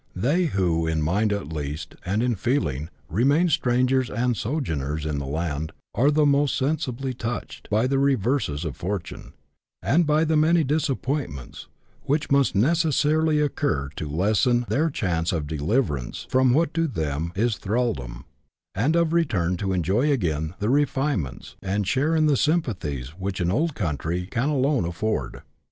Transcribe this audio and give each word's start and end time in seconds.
They 0.15 0.45
who, 0.45 0.87
in 0.87 1.03
mind 1.03 1.31
at 1.31 1.53
least 1.53 1.93
and 2.03 2.23
in 2.23 2.33
feeling, 2.33 2.89
remain 3.07 3.49
strangers 3.49 4.09
and 4.09 4.35
sojourners 4.35 5.05
in 5.05 5.19
the 5.19 5.27
land, 5.27 5.73
are 5.93 6.09
the 6.09 6.25
most 6.25 6.57
sensibly 6.57 7.13
touched 7.13 7.69
by 7.69 7.85
the 7.85 7.99
reverses 7.99 8.65
of 8.65 8.75
fortune, 8.75 9.33
and 9.79 10.07
by 10.07 10.23
the 10.23 10.35
many 10.35 10.63
disappointments, 10.63 11.67
which 12.05 12.31
must 12.31 12.55
necessarily 12.55 13.41
occur 13.41 13.91
to 13.97 14.09
lessen 14.09 14.65
their 14.69 14.89
chance 14.89 15.31
of 15.31 15.45
deliverance 15.45 16.25
from 16.31 16.51
what 16.51 16.73
to 16.73 16.87
them 16.87 17.31
is 17.35 17.57
thraldom, 17.57 18.25
and 18.73 18.95
of 18.95 19.13
return 19.13 19.55
to 19.57 19.71
enjoy 19.71 20.11
again 20.11 20.55
the 20.57 20.71
refinements, 20.71 21.57
and 21.61 21.87
share 21.87 22.15
in 22.15 22.25
the 22.25 22.35
sym 22.35 22.63
pathies, 22.63 23.09
which 23.19 23.39
an 23.39 23.51
old 23.51 23.75
country 23.75 24.25
can 24.25 24.49
alone 24.49 24.83
afford. 24.83 25.43